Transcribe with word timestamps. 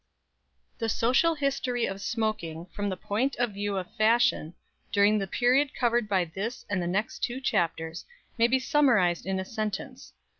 _The 0.79 0.89
social 0.89 1.35
history 1.35 1.85
of 1.85 2.01
smoking 2.01 2.65
from 2.73 2.89
the 2.89 2.97
point 2.97 3.35
of 3.35 3.51
view 3.53 3.77
of 3.77 3.85
fashion, 3.97 4.55
during 4.91 5.19
the 5.19 5.27
period 5.27 5.75
covered 5.75 6.09
by 6.09 6.25
this 6.25 6.65
and 6.71 6.81
the 6.81 6.87
next 6.87 7.19
two 7.19 7.39
chapters 7.39 8.03
may 8.35 8.47
be 8.47 8.57
summarized 8.57 9.27
in 9.27 9.39
a 9.39 9.45
sentence. 9.45 10.13